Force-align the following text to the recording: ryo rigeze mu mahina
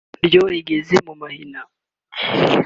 ryo 0.25 0.41
rigeze 0.51 0.95
mu 1.07 1.13
mahina 1.21 1.61